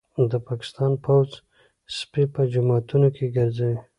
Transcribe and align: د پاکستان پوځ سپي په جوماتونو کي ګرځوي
د 0.31 0.33
پاکستان 0.47 0.91
پوځ 1.05 1.29
سپي 1.97 2.23
په 2.33 2.41
جوماتونو 2.51 3.07
کي 3.15 3.25
ګرځوي 3.35 3.77